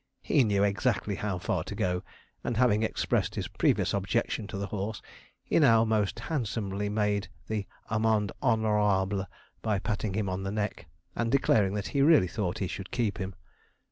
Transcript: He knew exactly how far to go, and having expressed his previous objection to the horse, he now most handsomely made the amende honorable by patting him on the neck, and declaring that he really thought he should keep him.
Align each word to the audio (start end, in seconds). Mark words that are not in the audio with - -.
He 0.23 0.43
knew 0.43 0.63
exactly 0.63 1.13
how 1.13 1.37
far 1.37 1.63
to 1.65 1.75
go, 1.75 2.01
and 2.43 2.57
having 2.57 2.81
expressed 2.81 3.35
his 3.35 3.47
previous 3.47 3.93
objection 3.93 4.47
to 4.47 4.57
the 4.57 4.65
horse, 4.65 4.99
he 5.43 5.59
now 5.59 5.85
most 5.85 6.17
handsomely 6.21 6.89
made 6.89 7.27
the 7.45 7.67
amende 7.87 8.31
honorable 8.41 9.27
by 9.61 9.77
patting 9.77 10.15
him 10.15 10.27
on 10.27 10.41
the 10.41 10.51
neck, 10.51 10.87
and 11.15 11.31
declaring 11.31 11.75
that 11.75 11.89
he 11.89 12.01
really 12.01 12.25
thought 12.27 12.57
he 12.57 12.67
should 12.67 12.89
keep 12.89 13.19
him. 13.19 13.35